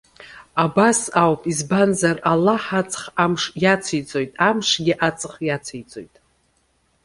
[0.63, 6.13] Абас ауп, избанзар Аллаҳ аҵх амш иациҵоит, амшгьы аҵх иациҵоит.